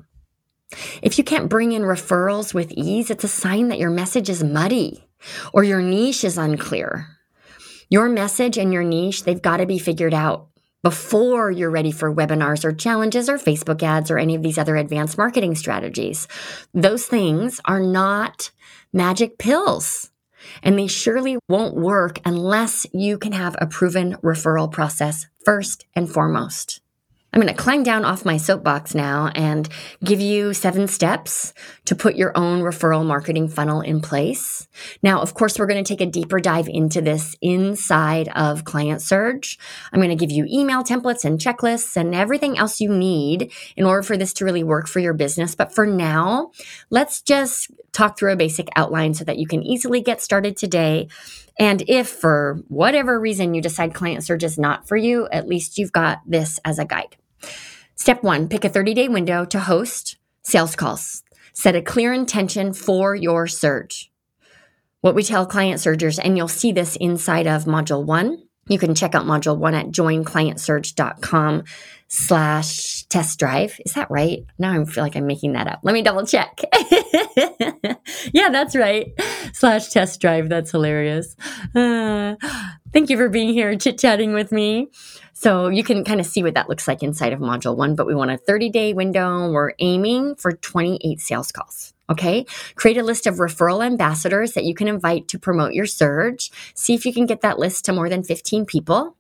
If 1.02 1.18
you 1.18 1.25
can't 1.25 1.49
bring 1.49 1.73
in 1.73 1.83
referrals 1.83 2.54
with 2.54 2.73
ease, 2.73 3.11
it's 3.11 3.25
a 3.25 3.28
sign 3.28 3.68
that 3.68 3.78
your 3.78 3.90
message 3.90 4.28
is 4.28 4.42
muddy 4.42 5.04
or 5.52 5.64
your 5.64 5.83
niche 5.83 6.25
is 6.25 6.38
unclear. 6.38 7.09
Your 7.90 8.09
message 8.09 8.59
and 8.59 8.73
your 8.73 8.83
niche, 8.83 9.25
they've 9.25 9.40
got 9.40 9.59
to 9.59 9.66
be 9.66 9.78
figured 9.78 10.14
out 10.14 10.49
before 10.83 11.50
you're 11.50 11.71
ready 11.71 11.90
for 11.90 12.14
webinars 12.14 12.64
or 12.64 12.73
challenges 12.73 13.28
or 13.28 13.38
Facebook 13.38 13.83
ads 13.83 14.11
or 14.11 14.18
any 14.18 14.35
of 14.35 14.42
these 14.42 14.59
other 14.59 14.76
advanced 14.76 15.16
marketing 15.16 15.54
strategies. 15.54 16.28
Those 16.75 17.06
things 17.06 17.61
are 17.64 17.80
not 17.80 18.50
magic 18.92 19.38
pills. 19.38 20.11
And 20.62 20.78
they 20.78 20.87
surely 20.87 21.38
won't 21.49 21.75
work 21.75 22.18
unless 22.26 22.87
you 22.92 23.16
can 23.16 23.33
have 23.33 23.56
a 23.59 23.66
proven 23.66 24.16
referral 24.16 24.71
process 24.71 25.26
first 25.42 25.87
and 25.94 26.11
foremost. 26.11 26.80
I'm 27.35 27.41
going 27.41 27.53
to 27.53 27.61
climb 27.61 27.83
down 27.83 28.05
off 28.05 28.25
my 28.25 28.37
soapbox 28.37 28.95
now 28.95 29.26
and 29.35 29.69
give 30.05 30.21
you 30.21 30.55
seven 30.55 30.87
steps 30.87 31.53
to 31.87 31.97
put 31.97 32.14
your 32.14 32.31
own 32.38 32.61
referral 32.61 33.05
marketing 33.05 33.49
funnel 33.49 33.81
in 33.81 34.00
place. 34.00 34.69
Now, 35.03 35.21
of 35.21 35.35
course, 35.35 35.59
we're 35.59 35.67
going 35.67 35.83
to 35.83 35.88
take 35.88 36.00
a 36.00 36.09
deeper 36.09 36.38
dive 36.38 36.69
into 36.69 37.00
this 37.00 37.35
inside 37.43 38.29
of 38.37 38.64
Client 38.64 39.03
Surge. 39.03 39.59
I'm 39.93 39.99
going 39.99 40.17
to 40.17 40.26
give 40.26 40.31
you 40.31 40.47
email 40.49 40.85
templates 40.85 41.25
and 41.25 41.41
checklists 41.41 41.97
and 41.97 42.14
everything 42.14 42.57
else 42.57 42.81
you 42.81 42.88
need 42.88 43.50
in 43.76 43.85
order 43.85 44.05
for 44.05 44.17
this 44.17 44.33
to 44.35 44.45
really 44.45 44.62
work 44.62 44.87
for 44.87 45.00
your 45.00 45.12
business. 45.12 45.57
But 45.57 45.75
for 45.75 45.88
now, 45.88 46.53
let's 46.88 47.21
just 47.21 47.69
talk 47.91 48.17
through 48.17 48.35
a 48.35 48.37
basic 48.37 48.69
outline 48.76 49.12
so 49.12 49.25
that 49.25 49.38
you 49.38 49.49
can 49.49 49.64
easily 49.64 50.00
get 50.00 50.23
started 50.23 50.57
today 50.57 51.09
and 51.57 51.85
if 51.87 52.09
for 52.09 52.61
whatever 52.67 53.21
reason 53.21 53.55
you 53.55 53.62
decide 53.62 53.95
client 53.95 54.25
surge 54.25 54.43
is 54.43 54.59
not 54.59 54.88
for 54.88 54.97
you, 54.97 55.29
at 55.31 55.47
least 55.47 55.79
you've 55.79 55.93
got 55.93 56.19
this 56.26 56.59
as 56.64 56.81
a 56.81 56.85
guide. 56.85 57.17
Step 57.97 58.23
one, 58.23 58.49
pick 58.49 58.64
a 58.64 58.69
30 58.69 58.95
day 58.95 59.09
window 59.09 59.45
to 59.45 59.61
host 59.61 60.17
sales 60.43 60.76
calls. 60.76 61.23
Set 61.53 61.76
a 61.76 61.83
clear 61.83 62.12
intention 62.12 62.73
for 62.73 63.14
your 63.14 63.47
surge. 63.47 64.11
What 65.00 65.14
we 65.14 65.23
tell 65.23 65.47
client 65.47 65.81
surgers, 65.81 66.19
and 66.19 66.37
you'll 66.37 66.49
see 66.49 66.73
this 66.73 66.97
inside 66.97 67.47
of 67.47 67.64
module 67.64 68.05
one. 68.05 68.44
You 68.68 68.78
can 68.78 68.94
check 68.94 69.14
out 69.14 69.26
module 69.26 69.56
one 69.59 69.75
at 69.75 69.87
joinclientsurge.com 69.87 71.64
slash 72.09 73.04
test 73.04 73.38
drive. 73.38 73.80
Is 73.85 73.94
that 73.94 74.11
right? 74.11 74.44
Now 74.59 74.80
I 74.80 74.85
feel 74.85 75.02
like 75.02 75.16
I'm 75.16 75.26
making 75.26 75.52
that 75.52 75.66
up. 75.66 75.80
Let 75.83 75.92
me 75.92 76.02
double 76.02 76.26
check. 76.26 76.61
yeah, 78.33 78.50
that's 78.50 78.76
right. 78.76 79.12
Slash 79.52 79.88
test 79.88 80.21
drive. 80.21 80.49
That's 80.49 80.71
hilarious. 80.71 81.37
Uh, 81.75 82.37
thank 82.92 83.11
you 83.11 83.16
for 83.16 83.28
being 83.28 83.52
here, 83.52 83.76
chit 83.76 83.99
chatting 83.99 84.33
with 84.33 84.52
me. 84.52 84.88
So 85.33 85.68
you 85.68 85.83
can 85.83 86.04
kind 86.04 86.21
of 86.21 86.26
see 86.26 86.42
what 86.42 86.54
that 86.54 86.68
looks 86.68 86.87
like 86.87 87.02
inside 87.02 87.33
of 87.33 87.40
module 87.40 87.76
one, 87.76 87.97
but 87.97 88.06
we 88.06 88.14
want 88.14 88.30
a 88.30 88.38
30 88.38 88.71
day 88.71 88.94
window. 88.94 89.50
We're 89.50 89.73
aiming 89.78 90.37
for 90.37 90.52
28 90.52 91.21
sales 91.21 91.50
calls. 91.50 91.94
Okay. 92.11 92.45
Create 92.75 92.99
a 92.99 93.03
list 93.03 93.27
of 93.27 93.37
referral 93.37 93.85
ambassadors 93.85 94.53
that 94.53 94.65
you 94.65 94.75
can 94.75 94.89
invite 94.89 95.27
to 95.29 95.39
promote 95.39 95.73
your 95.73 95.87
surge. 95.87 96.51
See 96.75 96.95
if 96.95 97.07
you 97.07 97.15
can 97.15 97.27
get 97.27 97.41
that 97.41 97.59
list 97.59 97.87
to 97.87 97.93
more 97.93 98.09
than 98.09 98.23
15 98.23 98.67
people. 98.67 99.17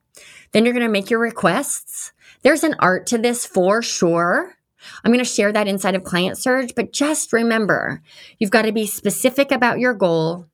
Then 0.52 0.64
you're 0.64 0.74
going 0.74 0.86
to 0.86 0.92
make 0.92 1.10
your 1.10 1.20
requests. 1.20 2.12
There's 2.42 2.62
an 2.62 2.76
art 2.78 3.06
to 3.06 3.18
this 3.18 3.46
for 3.46 3.82
sure. 3.82 4.54
I'm 5.02 5.10
going 5.10 5.24
to 5.24 5.30
share 5.30 5.50
that 5.50 5.66
inside 5.66 5.94
of 5.94 6.04
Client 6.04 6.36
Surge, 6.36 6.74
but 6.74 6.92
just 6.92 7.32
remember 7.32 8.02
you've 8.38 8.50
got 8.50 8.62
to 8.62 8.72
be 8.72 8.86
specific 8.86 9.50
about 9.50 9.78
your 9.78 9.94
goal. 9.94 10.46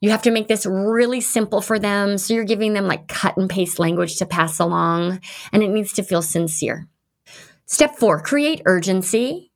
You 0.00 0.10
have 0.10 0.22
to 0.22 0.32
make 0.32 0.48
this 0.48 0.66
really 0.66 1.20
simple 1.20 1.60
for 1.60 1.78
them. 1.78 2.18
So 2.18 2.34
you're 2.34 2.42
giving 2.42 2.72
them 2.72 2.88
like 2.88 3.06
cut 3.06 3.36
and 3.36 3.48
paste 3.48 3.78
language 3.78 4.16
to 4.16 4.26
pass 4.26 4.58
along, 4.58 5.20
and 5.52 5.62
it 5.62 5.70
needs 5.70 5.92
to 5.92 6.02
feel 6.02 6.22
sincere. 6.22 6.88
Step 7.66 7.94
four, 7.94 8.20
create 8.20 8.62
urgency 8.66 9.51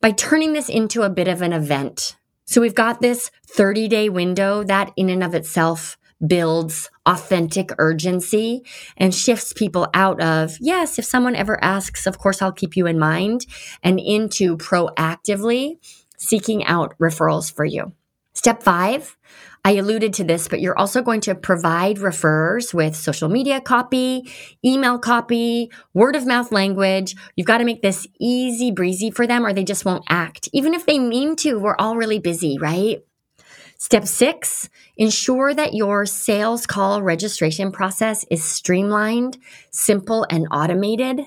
by 0.00 0.12
turning 0.12 0.52
this 0.52 0.68
into 0.68 1.02
a 1.02 1.10
bit 1.10 1.28
of 1.28 1.42
an 1.42 1.52
event. 1.52 2.16
So 2.44 2.60
we've 2.60 2.74
got 2.74 3.00
this 3.00 3.30
30 3.48 3.88
day 3.88 4.08
window 4.08 4.64
that 4.64 4.92
in 4.96 5.08
and 5.08 5.22
of 5.22 5.34
itself 5.34 5.96
builds 6.26 6.90
authentic 7.06 7.70
urgency 7.78 8.62
and 8.96 9.14
shifts 9.14 9.52
people 9.52 9.88
out 9.94 10.20
of, 10.20 10.56
yes, 10.60 10.98
if 10.98 11.04
someone 11.04 11.34
ever 11.34 11.62
asks, 11.62 12.06
of 12.06 12.18
course, 12.18 12.42
I'll 12.42 12.52
keep 12.52 12.76
you 12.76 12.86
in 12.86 12.98
mind, 12.98 13.46
and 13.82 13.98
into 13.98 14.56
proactively 14.56 15.78
seeking 16.18 16.64
out 16.64 16.94
referrals 16.98 17.52
for 17.52 17.64
you. 17.64 17.92
Step 18.34 18.62
five, 18.62 19.16
I 19.64 19.72
alluded 19.72 20.14
to 20.14 20.24
this, 20.24 20.48
but 20.48 20.60
you're 20.60 20.78
also 20.78 21.02
going 21.02 21.20
to 21.22 21.34
provide 21.34 21.98
referrers 21.98 22.72
with 22.72 22.96
social 22.96 23.28
media 23.28 23.60
copy, 23.60 24.30
email 24.64 24.98
copy, 24.98 25.70
word 25.92 26.16
of 26.16 26.26
mouth 26.26 26.50
language. 26.50 27.14
You've 27.36 27.46
got 27.46 27.58
to 27.58 27.64
make 27.64 27.82
this 27.82 28.06
easy 28.18 28.70
breezy 28.70 29.10
for 29.10 29.26
them 29.26 29.44
or 29.44 29.52
they 29.52 29.64
just 29.64 29.84
won't 29.84 30.04
act. 30.08 30.48
Even 30.54 30.72
if 30.72 30.86
they 30.86 30.98
mean 30.98 31.36
to, 31.36 31.58
we're 31.58 31.76
all 31.78 31.96
really 31.96 32.18
busy, 32.18 32.58
right? 32.58 33.04
Step 33.76 34.06
six, 34.06 34.68
ensure 34.96 35.54
that 35.54 35.74
your 35.74 36.04
sales 36.04 36.66
call 36.66 37.02
registration 37.02 37.72
process 37.72 38.24
is 38.30 38.44
streamlined, 38.44 39.38
simple, 39.70 40.26
and 40.30 40.46
automated. 40.50 41.22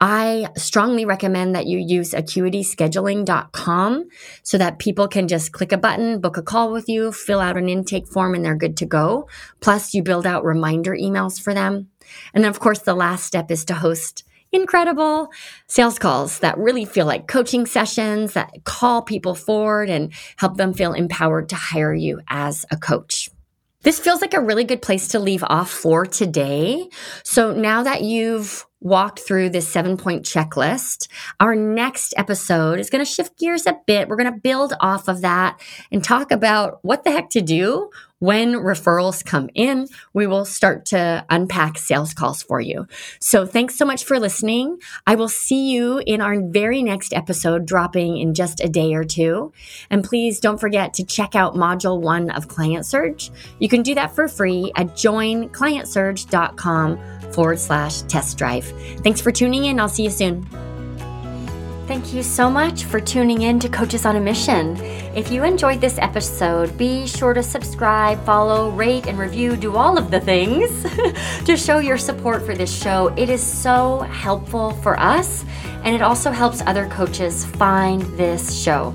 I 0.00 0.48
strongly 0.56 1.04
recommend 1.04 1.56
that 1.56 1.66
you 1.66 1.78
use 1.78 2.12
acuityscheduling.com 2.12 4.08
so 4.44 4.58
that 4.58 4.78
people 4.78 5.08
can 5.08 5.26
just 5.26 5.50
click 5.52 5.72
a 5.72 5.78
button, 5.78 6.20
book 6.20 6.36
a 6.36 6.42
call 6.42 6.70
with 6.72 6.88
you, 6.88 7.10
fill 7.10 7.40
out 7.40 7.56
an 7.56 7.68
intake 7.68 8.06
form, 8.06 8.34
and 8.34 8.44
they're 8.44 8.54
good 8.54 8.76
to 8.76 8.86
go. 8.86 9.28
Plus, 9.60 9.94
you 9.94 10.04
build 10.04 10.24
out 10.24 10.44
reminder 10.44 10.92
emails 10.92 11.40
for 11.40 11.52
them. 11.52 11.88
And 12.32 12.44
then, 12.44 12.50
of 12.50 12.60
course, 12.60 12.78
the 12.80 12.94
last 12.94 13.24
step 13.24 13.50
is 13.50 13.64
to 13.66 13.74
host 13.74 14.22
incredible 14.52 15.30
sales 15.66 15.98
calls 15.98 16.38
that 16.38 16.56
really 16.56 16.84
feel 16.84 17.04
like 17.04 17.26
coaching 17.26 17.66
sessions 17.66 18.32
that 18.34 18.64
call 18.64 19.02
people 19.02 19.34
forward 19.34 19.90
and 19.90 20.12
help 20.36 20.56
them 20.56 20.72
feel 20.72 20.92
empowered 20.92 21.48
to 21.48 21.56
hire 21.56 21.92
you 21.92 22.20
as 22.28 22.64
a 22.70 22.76
coach. 22.76 23.30
This 23.82 24.00
feels 24.00 24.20
like 24.20 24.34
a 24.34 24.40
really 24.40 24.64
good 24.64 24.82
place 24.82 25.08
to 25.08 25.18
leave 25.18 25.44
off 25.46 25.70
for 25.70 26.06
today. 26.06 26.88
So 27.24 27.52
now 27.52 27.82
that 27.84 28.02
you've 28.02 28.66
walked 28.80 29.20
through 29.20 29.50
this 29.50 29.68
seven 29.68 29.96
point 29.96 30.24
checklist. 30.24 31.08
Our 31.40 31.54
next 31.54 32.14
episode 32.16 32.78
is 32.78 32.90
going 32.90 33.04
to 33.04 33.10
shift 33.10 33.38
gears 33.38 33.66
a 33.66 33.78
bit. 33.86 34.08
We're 34.08 34.16
going 34.16 34.32
to 34.32 34.40
build 34.40 34.74
off 34.80 35.08
of 35.08 35.20
that 35.22 35.60
and 35.90 36.02
talk 36.02 36.30
about 36.30 36.78
what 36.82 37.04
the 37.04 37.10
heck 37.10 37.30
to 37.30 37.40
do 37.40 37.90
when 38.20 38.54
referrals 38.54 39.24
come 39.24 39.48
in. 39.54 39.86
We 40.12 40.26
will 40.26 40.44
start 40.44 40.86
to 40.86 41.24
unpack 41.30 41.78
sales 41.78 42.12
calls 42.14 42.42
for 42.42 42.60
you. 42.60 42.88
So 43.20 43.46
thanks 43.46 43.76
so 43.76 43.84
much 43.84 44.02
for 44.04 44.18
listening. 44.18 44.78
I 45.06 45.14
will 45.14 45.28
see 45.28 45.70
you 45.70 46.02
in 46.04 46.20
our 46.20 46.40
very 46.40 46.82
next 46.82 47.14
episode 47.14 47.64
dropping 47.66 48.16
in 48.16 48.34
just 48.34 48.58
a 48.60 48.68
day 48.68 48.94
or 48.94 49.04
two. 49.04 49.52
And 49.90 50.02
please 50.02 50.40
don't 50.40 50.58
forget 50.58 50.94
to 50.94 51.04
check 51.04 51.36
out 51.36 51.54
module 51.54 52.00
one 52.00 52.30
of 52.30 52.48
Client 52.48 52.86
Surge. 52.86 53.30
You 53.58 53.68
can 53.68 53.82
do 53.82 53.94
that 53.94 54.14
for 54.14 54.28
free 54.28 54.72
at 54.76 54.86
joinclientsurge.com 54.88 56.98
forward 57.32 57.58
slash 57.58 58.02
test 58.02 58.36
drive. 58.38 58.67
Thanks 59.02 59.20
for 59.20 59.32
tuning 59.32 59.64
in. 59.64 59.80
I'll 59.80 59.88
see 59.88 60.04
you 60.04 60.10
soon. 60.10 60.46
Thank 61.88 62.12
you 62.12 62.22
so 62.22 62.50
much 62.50 62.84
for 62.84 63.00
tuning 63.00 63.40
in 63.40 63.58
to 63.60 63.68
Coaches 63.70 64.04
on 64.04 64.16
a 64.16 64.20
Mission. 64.20 64.76
If 65.16 65.30
you 65.30 65.42
enjoyed 65.42 65.80
this 65.80 65.96
episode, 65.96 66.76
be 66.76 67.06
sure 67.06 67.32
to 67.32 67.42
subscribe, 67.42 68.22
follow, 68.26 68.68
rate, 68.70 69.06
and 69.06 69.18
review, 69.18 69.56
do 69.56 69.74
all 69.74 69.96
of 69.96 70.10
the 70.10 70.20
things 70.20 70.68
to 71.46 71.56
show 71.56 71.78
your 71.78 71.96
support 71.96 72.44
for 72.44 72.54
this 72.54 72.70
show. 72.70 73.08
It 73.16 73.30
is 73.30 73.42
so 73.42 74.00
helpful 74.00 74.72
for 74.82 75.00
us, 75.00 75.46
and 75.82 75.94
it 75.94 76.02
also 76.02 76.30
helps 76.30 76.60
other 76.66 76.86
coaches 76.88 77.46
find 77.46 78.02
this 78.18 78.54
show. 78.62 78.92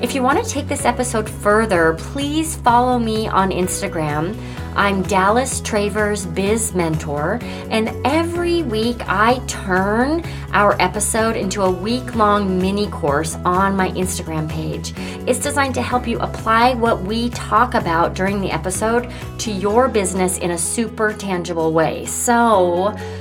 If 0.00 0.14
you 0.14 0.22
want 0.22 0.42
to 0.42 0.48
take 0.48 0.68
this 0.68 0.84
episode 0.84 1.28
further, 1.28 1.94
please 1.98 2.54
follow 2.56 2.98
me 2.98 3.26
on 3.26 3.50
Instagram. 3.50 4.36
I'm 4.80 5.02
Dallas 5.02 5.60
Travers 5.60 6.24
Biz 6.24 6.74
Mentor, 6.74 7.38
and 7.68 7.94
every 8.06 8.62
week 8.62 8.96
I 9.06 9.38
turn 9.46 10.24
our 10.54 10.74
episode 10.80 11.36
into 11.36 11.60
a 11.60 11.70
week 11.70 12.14
long 12.14 12.58
mini 12.58 12.88
course 12.88 13.34
on 13.44 13.76
my 13.76 13.90
Instagram 13.90 14.48
page. 14.48 14.94
It's 15.28 15.38
designed 15.38 15.74
to 15.74 15.82
help 15.82 16.08
you 16.08 16.18
apply 16.20 16.76
what 16.76 17.02
we 17.02 17.28
talk 17.28 17.74
about 17.74 18.14
during 18.14 18.40
the 18.40 18.50
episode 18.50 19.12
to 19.40 19.52
your 19.52 19.86
business 19.86 20.38
in 20.38 20.52
a 20.52 20.58
super 20.58 21.12
tangible 21.12 21.74
way. 21.74 22.06
So, 22.06 22.96